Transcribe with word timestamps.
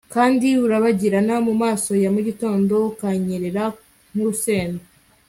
Kandi 0.13 0.47
urabagirana 0.65 1.35
mumaso 1.45 1.91
ya 2.03 2.09
mugitondo 2.15 2.75
ukanyerera 2.91 3.63
nkurusenda 4.11 4.83